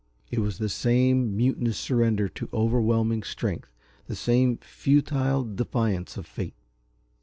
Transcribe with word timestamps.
It 0.31 0.39
was 0.39 0.57
the 0.57 0.67
same 0.67 1.37
mutinous 1.37 1.77
surrender 1.77 2.27
to 2.29 2.49
overwhelming 2.51 3.21
strength, 3.21 3.69
the 4.07 4.15
same 4.15 4.57
futile 4.57 5.43
defiance 5.43 6.17
of 6.17 6.25
fate. 6.25 6.55